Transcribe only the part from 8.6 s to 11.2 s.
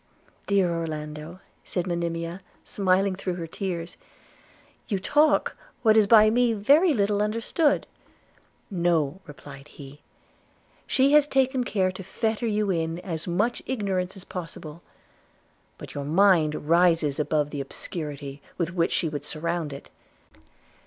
'No!' replied he, 'she